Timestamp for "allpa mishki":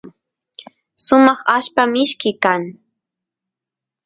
1.55-2.31